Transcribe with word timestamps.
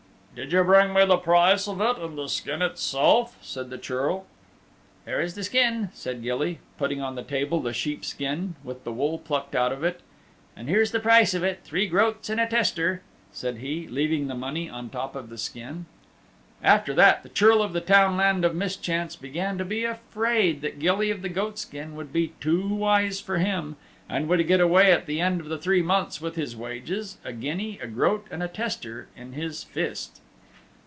"Did 0.33 0.53
you 0.53 0.63
bring 0.63 0.93
me 0.93 1.03
the 1.03 1.17
price 1.17 1.67
of 1.67 1.81
it 1.81 1.97
and 1.99 2.17
the 2.17 2.29
skin 2.29 2.61
itself?" 2.61 3.37
said 3.41 3.69
the 3.69 3.77
Churl. 3.77 4.25
"There 5.03 5.19
is 5.19 5.35
the 5.35 5.43
skin," 5.43 5.89
said 5.93 6.23
Gilly, 6.23 6.59
putting 6.77 7.01
on 7.01 7.15
the 7.15 7.21
table 7.21 7.59
the 7.59 7.73
sheep 7.73 8.05
skin 8.05 8.55
with 8.63 8.85
the 8.85 8.93
wool 8.93 9.17
plucked 9.19 9.55
out 9.55 9.73
of 9.73 9.83
it. 9.83 9.99
"And 10.55 10.69
here's 10.69 10.91
the 10.93 11.01
price 11.01 11.33
of 11.33 11.43
it 11.43 11.59
three 11.65 11.85
groats 11.85 12.29
and 12.29 12.39
a 12.39 12.47
tester," 12.47 13.01
said 13.33 13.57
he, 13.57 13.89
leaving 13.89 14.27
the 14.27 14.33
money 14.33 14.69
on 14.69 14.89
top 14.89 15.17
of 15.17 15.29
the 15.29 15.37
skin. 15.37 15.85
After 16.63 16.93
that 16.93 17.23
the 17.23 17.29
Churl 17.29 17.61
of 17.61 17.73
the 17.73 17.81
Townland 17.81 18.45
of 18.45 18.55
Mischance 18.55 19.17
began 19.17 19.57
to 19.57 19.65
be 19.65 19.83
afraid 19.83 20.61
that 20.61 20.79
Gilly 20.79 21.11
of 21.11 21.23
the 21.23 21.29
Goatskin 21.29 21.93
would 21.97 22.13
be 22.13 22.29
too 22.39 22.69
wise 22.69 23.19
for 23.19 23.39
him, 23.39 23.75
and 24.07 24.27
would 24.27 24.45
get 24.47 24.59
away 24.61 24.91
at 24.91 25.05
the 25.07 25.21
end 25.21 25.39
of 25.41 25.47
the 25.47 25.57
three 25.57 25.81
months 25.81 26.19
with 26.19 26.35
his 26.35 26.55
wages, 26.55 27.17
a 27.23 27.31
guinea, 27.31 27.79
a 27.81 27.87
groat 27.87 28.27
and 28.29 28.43
a 28.43 28.47
tester, 28.47 29.07
in 29.15 29.31
his 29.33 29.63
fist. 29.63 30.19